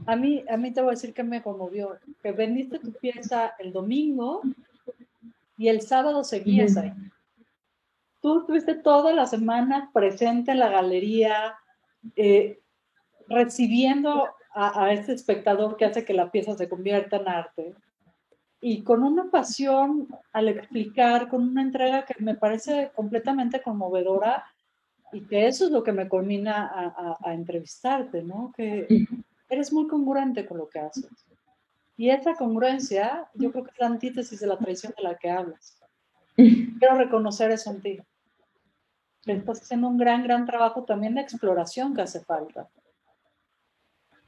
[0.07, 3.55] A mí, a mí te voy a decir que me conmovió, que vendiste tu pieza
[3.59, 4.43] el domingo
[5.57, 6.93] y el sábado seguías ahí.
[8.21, 11.57] Tú estuviste toda la semana presente en la galería,
[12.17, 12.61] eh,
[13.29, 17.75] recibiendo a, a, este espectador que hace que la pieza se convierta en arte
[18.67, 24.43] y con una pasión al explicar, con una entrega que me parece completamente conmovedora
[25.13, 28.55] y que eso es lo que me culmina a, a, entrevistarte, ¿no?
[28.57, 28.87] Que
[29.51, 31.27] eres muy congruente con lo que haces.
[31.99, 35.31] Y esa congruencia, yo creo que es la antítesis de la traición de la que
[35.31, 35.79] hablas.
[36.35, 38.01] Quiero reconocer eso en ti.
[39.27, 42.69] Estás haciendo un gran, gran trabajo también de exploración que hace falta.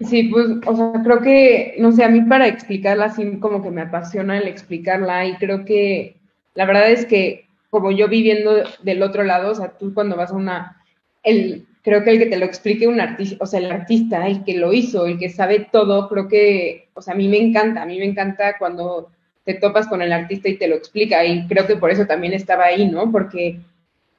[0.00, 3.70] Sí, pues, o sea, creo que, no sé, a mí para explicarla así como que
[3.70, 6.16] me apasiona el explicarla y creo que
[6.54, 10.30] la verdad es que como yo viviendo del otro lado, o sea, tú cuando vas
[10.32, 10.82] a una,
[11.22, 14.44] el, creo que el que te lo explique un artista, o sea, el artista, el
[14.44, 17.82] que lo hizo, el que sabe todo, creo que, o sea, a mí me encanta,
[17.82, 19.10] a mí me encanta cuando
[19.44, 22.32] te topas con el artista y te lo explica y creo que por eso también
[22.32, 23.10] estaba ahí, ¿no?
[23.12, 23.60] Porque,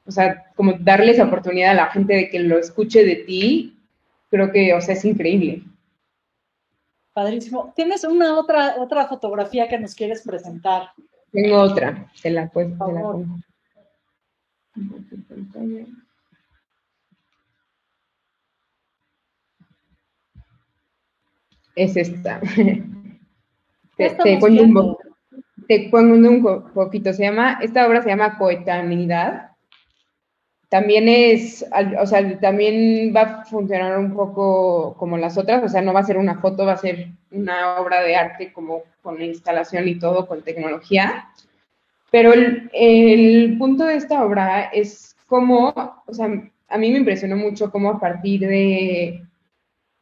[0.08, 3.78] o sea, como darle esa oportunidad a la gente de que lo escuche de ti
[4.30, 5.62] creo que, o sea, es increíble.
[7.12, 7.72] Padrísimo.
[7.76, 10.90] ¿Tienes una otra, otra fotografía que nos quieres presentar?
[11.32, 13.36] Tengo otra, te la, pues, te la pongo.
[21.74, 22.40] Es esta.
[23.96, 24.96] te, te, un,
[25.66, 27.12] te pongo un poquito.
[27.12, 29.47] Se llama, esta obra se llama Coetanidad
[30.68, 31.64] también es,
[31.98, 36.00] o sea, también va a funcionar un poco como las otras, o sea, no va
[36.00, 39.98] a ser una foto, va a ser una obra de arte como con instalación y
[39.98, 41.28] todo, con tecnología.
[42.10, 45.72] Pero el, punto de esta obra es cómo,
[46.06, 46.26] o sea,
[46.68, 49.22] a mí me impresionó mucho cómo a partir de,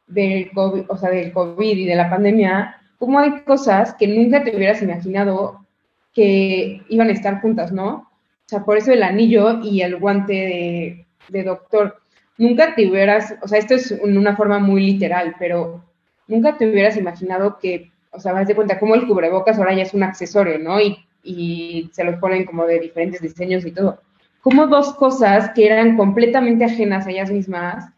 [0.07, 4.43] del, COVID, o sea, del COVID y de la pandemia, cómo hay cosas que nunca
[4.43, 5.65] te hubieras imaginado
[6.13, 8.06] que iban a estar juntas, ¿no?
[8.47, 11.99] O sea, por eso el anillo y el guante de, doctor.
[12.37, 15.83] Nunca te hubieras, o sea, esto es una forma muy literal, pero
[16.27, 19.83] nunca te hubieras imaginado que, o sea, vas de cuenta cómo el cubrebocas ahora ya
[19.83, 20.79] es un accesorio, ¿no?
[20.79, 23.99] Y, y se los ponen como de diferentes diseños y todo.
[24.41, 27.91] Como dos cosas que eran completamente ajenas a ellas mismas,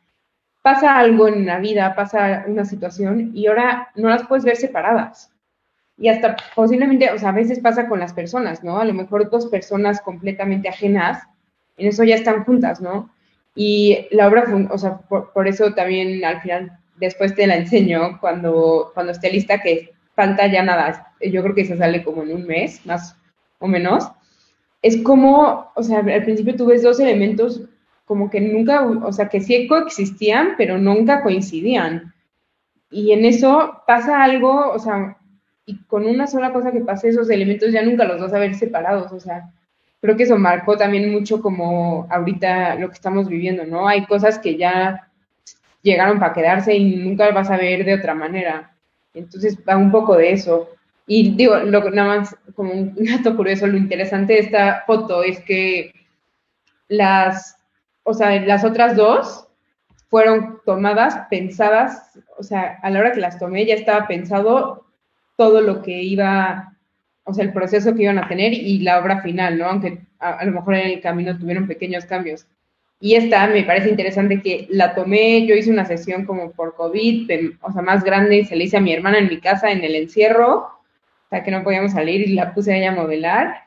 [0.64, 5.32] pasa algo en la vida, pasa una situación y ahora no las puedes ver separadas
[6.00, 8.80] y hasta posiblemente, o sea, a veces pasa con las personas, ¿no?
[8.80, 11.24] A lo mejor dos personas completamente ajenas,
[11.78, 13.10] en eso ya están juntas, ¿no?
[13.54, 18.92] Y la obra, o sea, por, eso también al final, después te la enseño cuando,
[18.94, 22.48] cuando esté lista, que falta ya nada, yo creo que se sale como en un
[22.48, 23.18] mes, más
[23.60, 24.10] o menos.
[24.82, 27.62] Es como, o sea, al principio tú ves dos elementos
[28.06, 32.14] como que nunca, o sea, que sí coexistían, pero nunca coincidían.
[32.90, 35.19] Y en eso pasa algo, o sea,
[35.70, 38.56] y con una sola cosa que pase esos elementos ya nunca los vas a ver
[38.56, 39.52] separados, o sea,
[40.02, 43.88] creo que eso marcó también mucho como ahorita lo que estamos viviendo, ¿no?
[43.88, 45.12] Hay cosas que ya
[45.84, 48.76] llegaron para quedarse y nunca vas a ver de otra manera.
[49.14, 50.70] Entonces va un poco de eso.
[51.06, 55.40] Y digo, lo, nada más como un dato curioso, lo interesante de esta foto es
[55.42, 55.94] que
[56.88, 57.58] las,
[58.02, 59.48] o sea, las otras dos
[60.08, 64.89] fueron tomadas, pensadas, o sea, a la hora que las tomé ya estaba pensado
[65.40, 66.76] todo lo que iba,
[67.24, 69.68] o sea, el proceso que iban a tener y la obra final, ¿no?
[69.68, 72.46] Aunque a, lo mejor en el camino tuvieron pequeños cambios.
[73.00, 77.32] Y esta me parece interesante que la tomé, yo hice una sesión como por COVID,
[77.62, 79.96] o sea, más grande, se la hice a mi hermana en mi casa en el
[79.96, 83.64] encierro, o sea, que no podíamos salir y la puse a ella a modelar.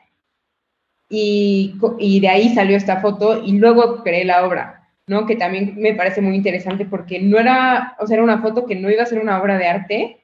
[1.09, 5.25] Y, y de ahí salió esta foto y luego creé la obra, ¿no?
[5.25, 8.75] Que también me parece muy interesante porque no era, o sea, era una foto que
[8.77, 10.22] no iba a ser una obra de arte,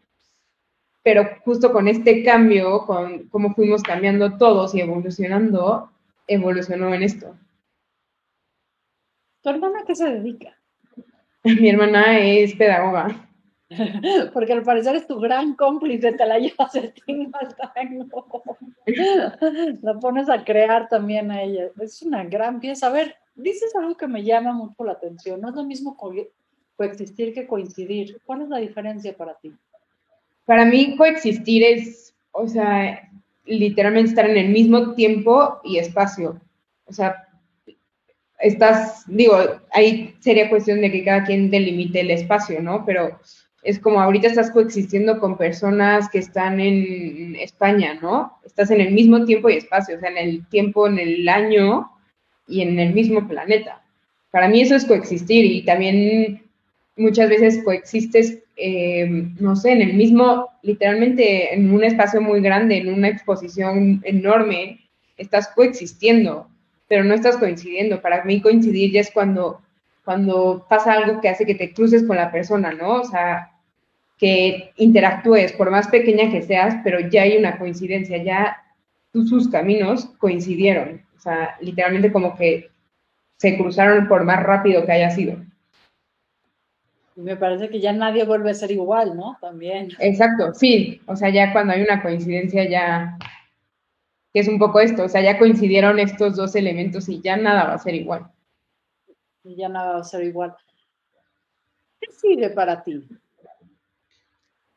[1.09, 5.91] pero justo con este cambio, con cómo fuimos cambiando todos y evolucionando,
[6.27, 7.35] evolucionó en esto.
[9.41, 10.55] ¿Tu hermana qué se dedica?
[11.45, 13.27] Mi hermana es pedagoga.
[14.35, 16.93] Porque al parecer es tu gran cómplice, te la llevas el
[19.81, 21.71] La pones a crear también a ella.
[21.81, 22.89] Es una gran pieza.
[22.89, 25.41] A ver, dices algo que me llama mucho la atención.
[25.41, 25.97] No es lo mismo
[26.77, 28.21] coexistir que coincidir.
[28.27, 29.55] ¿Cuál es la diferencia para ti?
[30.49, 33.07] Para mí coexistir es, o sea,
[33.45, 36.41] literalmente estar en el mismo tiempo y espacio.
[36.87, 37.29] O sea,
[38.39, 39.37] estás, digo,
[39.75, 42.87] ahí sería cuestión de que cada quien delimite el espacio, ¿no?
[42.87, 43.21] Pero
[43.63, 48.39] es como ahorita estás coexistiendo con personas que están en España, ¿no?
[48.43, 51.91] Estás en el mismo tiempo y espacio, o sea, en el tiempo, en el año
[52.47, 53.83] y en el mismo planeta.
[54.31, 56.48] Para mí eso es coexistir y también
[56.99, 59.07] muchas veces coexistes, eh,
[59.39, 64.81] no sé, en el mismo, literalmente en un espacio muy grande, en una exposición enorme,
[65.17, 66.49] estás coexistiendo,
[66.89, 68.01] pero no estás coincidiendo.
[68.01, 69.61] Para mí coincidir ya es cuando,
[70.05, 73.01] cuando pasa algo que hace que te cruces con la persona, ¿no?
[73.01, 73.53] O sea,
[74.19, 78.57] que interactúes, por más pequeña que seas, pero ya hay una coincidencia, ya
[79.13, 81.03] sus caminos coincidieron.
[81.17, 82.71] O sea, literalmente como que
[83.37, 85.37] se cruzaron por más rápido que haya sido.
[87.19, 89.37] Y me parece que ya nadie vuelve a ser igual, ¿no?
[89.41, 89.89] También.
[89.99, 91.01] Exacto, sí.
[91.07, 93.19] O sea, ya cuando hay una coincidencia ya,
[94.33, 97.65] que es un poco esto, o sea, ya coincidieron estos dos elementos y ya nada
[97.65, 98.31] va a ser igual.
[99.43, 100.55] Y ya nada va a ser igual.
[102.01, 103.03] ¿Qué sigue para ti?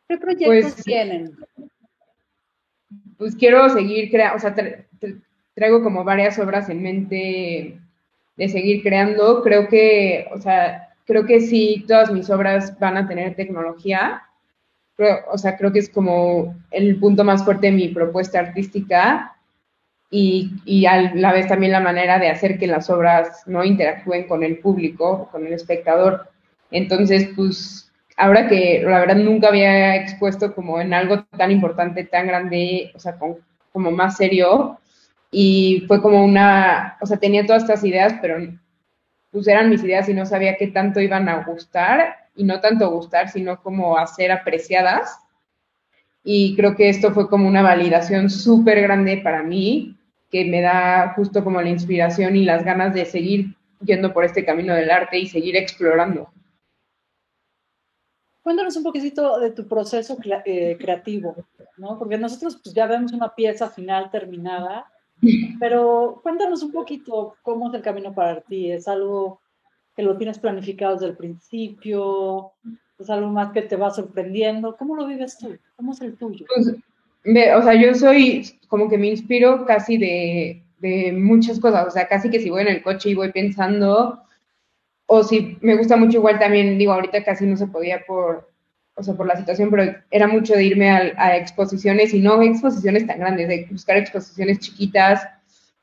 [0.09, 1.37] ¿Qué proyectos pues, tienen?
[3.19, 4.55] Pues quiero seguir creando, o sea,
[5.53, 7.79] traigo como varias obras en mente
[8.35, 9.43] de seguir creando.
[9.43, 14.23] Creo que, o sea, creo que sí, todas mis obras van a tener tecnología.
[15.31, 19.35] o sea, creo que es como el punto más fuerte de mi propuesta artística
[20.11, 24.27] y, y, a la vez también la manera de hacer que las obras no interactúen
[24.27, 26.29] con el público, con el espectador.
[26.69, 32.27] Entonces, pues, ahora que la verdad nunca había expuesto como en algo tan importante, tan
[32.27, 34.79] grande, o sea, como más serio,
[35.31, 38.37] y fue como una, o sea, tenía todas estas ideas, pero
[39.31, 42.89] pues eran mis ideas y no sabía qué tanto iban a gustar y no tanto
[42.91, 45.17] gustar, sino como a ser apreciadas.
[46.23, 49.97] Y creo que esto fue como una validación súper grande para mí,
[50.29, 54.45] que me da justo como la inspiración y las ganas de seguir yendo por este
[54.45, 56.29] camino del arte y seguir explorando.
[58.43, 61.35] Cuéntanos un poquitito de tu proceso eh, creativo,
[61.77, 61.97] ¿no?
[61.99, 64.91] Porque nosotros pues, ya vemos una pieza final terminada,
[65.59, 68.71] pero cuéntanos un poquito cómo es el camino para ti.
[68.71, 69.41] ¿Es algo
[69.95, 72.51] que lo tienes planificado desde el principio?
[72.99, 74.75] ¿Es algo más que te va sorprendiendo?
[74.77, 75.57] ¿Cómo lo vives tú?
[75.75, 76.45] ¿Cómo es el tuyo?
[76.53, 81.87] Pues, o sea, yo soy como que me inspiro casi de, de muchas cosas.
[81.87, 84.21] O sea, casi que si voy en el coche y voy pensando,
[85.05, 88.50] o si me gusta mucho igual también, digo, ahorita casi no se podía por,
[89.01, 93.07] o sea, por la situación, pero era mucho de irme a, exposiciones y no exposiciones
[93.07, 95.27] tan grandes, de buscar exposiciones chiquitas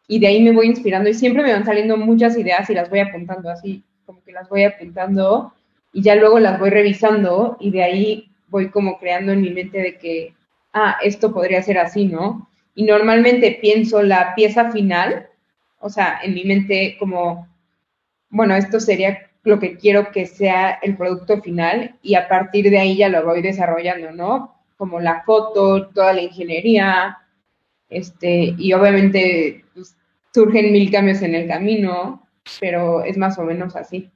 [0.07, 2.88] y de ahí me voy inspirando y siempre me van saliendo muchas ideas y las
[2.88, 5.52] voy apuntando así, como que las voy apuntando
[5.92, 9.78] y ya luego las voy revisando y de ahí voy como creando en mi mente
[9.78, 10.35] de que,
[10.72, 12.48] ah, esto podría ser así, ¿no?
[12.76, 15.26] Y normalmente pienso la pieza final,
[15.81, 17.48] o sea, en mi mente como,
[18.31, 22.78] bueno, esto sería lo que quiero que sea el producto final y a partir de
[22.78, 24.54] ahí ya lo voy desarrollando, ¿no?
[24.76, 27.18] Como la foto, toda la ingeniería,
[27.88, 29.96] este, y obviamente pues,
[30.32, 32.28] surgen mil cambios en el camino,
[32.61, 34.11] pero es más o menos así.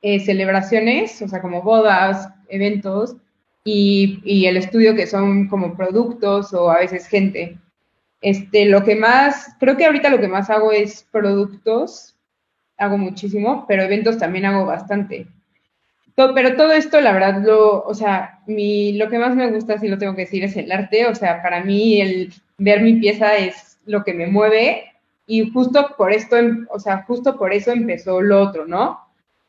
[0.03, 3.17] eh, celebraciones, o sea, como bodas, eventos,
[3.65, 7.59] y, y el estudio que son como productos o a veces gente.
[8.21, 12.17] Este, lo que más, creo que ahorita lo que más hago es productos,
[12.77, 15.27] hago muchísimo, pero eventos también hago bastante.
[16.21, 19.79] To- pero todo esto, la verdad, lo, o sea, mi, lo que más me gusta,
[19.79, 21.07] si lo tengo que decir, es el arte.
[21.07, 24.85] O sea, para mí el ver mi pieza es lo que me mueve
[25.27, 29.01] y justo por esto, em- o sea, justo por eso empezó lo otro, ¿no?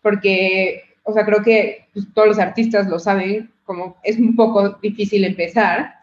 [0.02, 4.70] Porque, o sea, creo que pues, todos los artistas lo saben, como es un poco
[4.82, 5.94] difícil empezar,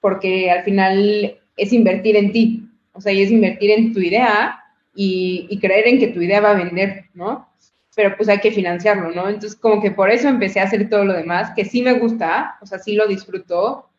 [0.00, 4.60] porque al final es invertir en ti, o sea, y es invertir en tu idea
[4.94, 7.48] y, y creer en que tu idea va a vender, ¿no?
[7.96, 9.28] Pero pues hay que financiarlo, ¿no?
[9.28, 12.56] Entonces, como que por eso empecé a hacer todo lo demás, que sí me gusta,
[12.60, 13.90] o sea, sí lo disfruto,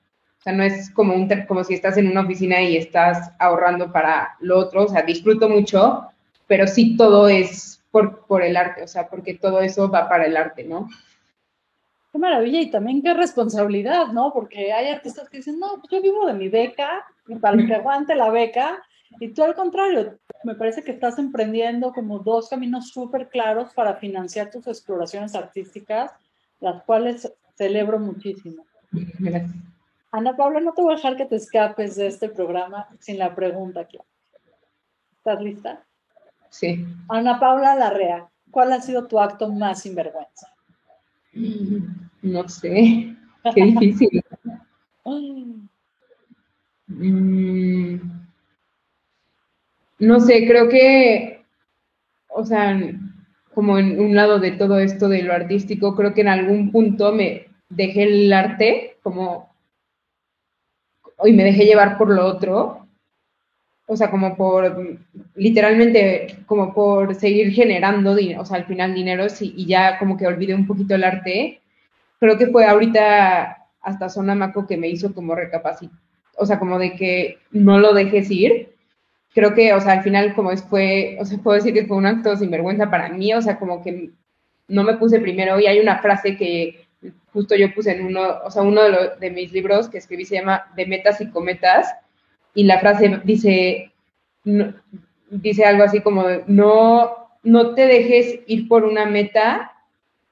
[0.41, 3.91] o sea, no es como, un, como si estás en una oficina y estás ahorrando
[3.91, 6.07] para lo otro, o sea, disfruto mucho,
[6.47, 10.25] pero sí todo es por, por el arte, o sea, porque todo eso va para
[10.25, 10.87] el arte, ¿no?
[12.11, 14.33] Qué maravilla y también qué responsabilidad, ¿no?
[14.33, 17.65] Porque hay artistas que dicen, no, pues yo vivo de mi beca y para lo
[17.65, 18.83] que aguante la beca.
[19.19, 23.95] Y tú al contrario, me parece que estás emprendiendo como dos caminos súper claros para
[23.95, 26.11] financiar tus exploraciones artísticas,
[26.59, 28.65] las cuales celebro muchísimo.
[28.91, 29.51] Gracias.
[30.11, 33.33] Ana Paula, no te voy a dejar que te escapes de este programa sin la
[33.33, 34.05] pregunta, claro.
[35.17, 35.85] ¿Estás lista?
[36.49, 36.85] Sí.
[37.07, 40.53] Ana Paula Larrea, ¿cuál ha sido tu acto más sinvergüenza?
[42.21, 43.15] No sé,
[43.55, 44.23] qué difícil.
[46.93, 48.01] Mm,
[50.01, 51.45] no sé, creo que,
[52.27, 52.77] o sea,
[53.53, 57.13] como en un lado de todo esto de lo artístico, creo que en algún punto
[57.13, 59.49] me dejé el arte como,
[61.23, 62.87] y me dejé llevar por lo otro,
[63.87, 64.97] o sea, como por,
[65.35, 70.27] literalmente, como por seguir generando, o sea, al final dinero, sí, y ya como que
[70.27, 71.61] olvidé un poquito el arte.
[72.19, 75.99] Creo que fue ahorita hasta Sonamaco que me hizo como recapacitar
[76.41, 78.73] o sea, como de que no lo dejes ir.
[79.33, 82.05] Creo que, o sea, al final como fue, o sea, puedo decir que fue un
[82.05, 84.09] acto sinvergüenza para mí, o sea, como que
[84.67, 85.59] no me puse primero.
[85.59, 86.85] Y hay una frase que
[87.33, 90.25] justo yo puse en uno, o sea, uno de, lo- de mis libros que escribí
[90.25, 91.93] se llama De metas y cometas.
[92.53, 93.91] Y la frase dice,
[94.43, 94.73] no-
[95.29, 99.71] dice algo así como, no, no te dejes ir por una meta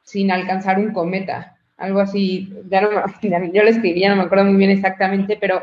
[0.04, 2.90] sin alcanzar un cometa, algo así, ya no
[3.54, 5.62] yo lo escribí, ya no me acuerdo muy bien exactamente, pero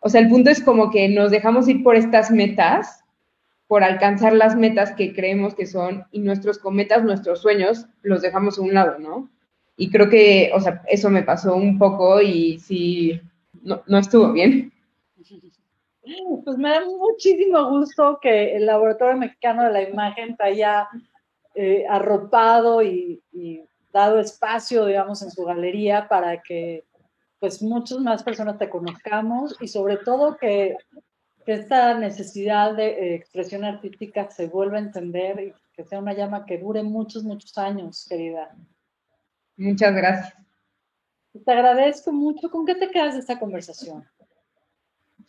[0.00, 3.04] o sea, el punto es como que nos dejamos ir por estas metas,
[3.66, 8.58] por alcanzar las metas que creemos que son, y nuestros cometas, nuestros sueños, los dejamos
[8.58, 9.30] a un lado, ¿no?
[9.76, 13.20] Y creo que, o sea, eso me pasó un poco y sí,
[13.62, 14.72] no, no estuvo bien.
[16.44, 20.88] Pues me da muchísimo gusto que el Laboratorio Mexicano de la Imagen te haya
[21.54, 26.84] eh, arropado y, y dado espacio, digamos, en su galería para que
[27.40, 30.76] pues muchas más personas te conozcamos y sobre todo que,
[31.44, 36.12] que esta necesidad de eh, expresión artística se vuelva a entender y que sea una
[36.12, 38.54] llama que dure muchos, muchos años, querida.
[39.56, 40.34] Muchas gracias.
[41.44, 42.50] Te agradezco mucho.
[42.50, 44.04] ¿Con qué te quedas de esta conversación?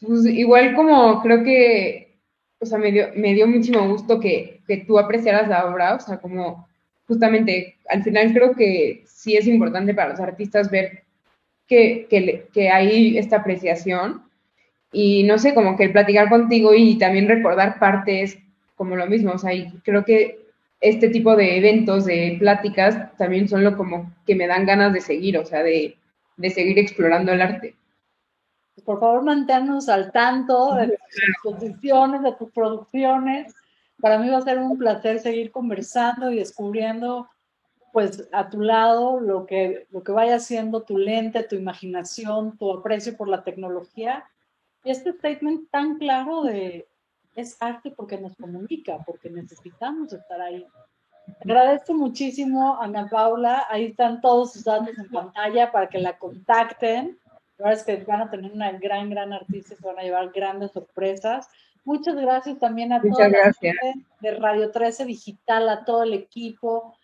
[0.01, 2.19] Pues igual como creo que,
[2.59, 5.99] o sea, me dio, me dio muchísimo gusto que, que tú apreciaras la obra, o
[5.99, 6.67] sea, como
[7.07, 11.03] justamente al final creo que sí es importante para los artistas ver
[11.71, 14.23] que, que, hay esta apreciación
[14.91, 18.37] y no sé, como que el platicar contigo y también recordar partes
[18.75, 20.41] como lo mismo, o sea, y creo que
[20.81, 24.99] este tipo de eventos, de pláticas, también son lo como que me dan ganas de
[24.99, 25.95] seguir, o sea, de,
[26.35, 27.75] de seguir explorando el arte.
[28.83, 33.53] Por favor, manténnos al tanto de tus exposiciones, de tus producciones.
[34.01, 37.29] Para mí va a ser un placer seguir conversando y descubriendo,
[37.91, 42.71] pues, a tu lado lo que, lo que vaya siendo tu lente, tu imaginación, tu
[42.71, 44.25] aprecio por la tecnología.
[44.83, 46.87] Y este statement tan claro de
[47.35, 50.65] es arte porque nos comunica, porque necesitamos estar ahí.
[51.43, 53.65] Agradezco muchísimo, Ana Paula.
[53.69, 57.17] Ahí están todos sus datos en pantalla para que la contacten.
[57.57, 60.03] La verdad es que van a tener una gran, gran artista y se van a
[60.03, 61.47] llevar grandes sorpresas.
[61.83, 63.75] Muchas gracias también a Muchas gracias.
[63.79, 66.95] gente de Radio 13 Digital, a todo el equipo,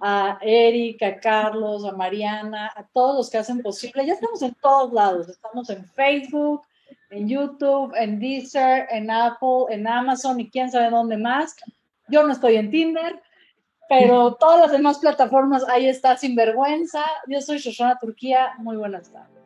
[0.00, 4.06] a Eric, a Carlos, a Mariana, a todos los que hacen posible.
[4.06, 5.28] Ya estamos en todos lados.
[5.28, 6.62] Estamos en Facebook,
[7.10, 11.56] en YouTube, en Deezer, en Apple, en Amazon y quién sabe dónde más.
[12.08, 13.20] Yo no estoy en Tinder.
[13.88, 17.04] pero todas las demás plataformas, ahí está Sinvergüenza.
[17.26, 19.38] Yo soy Shoshana Turquía, muy buenas tardes.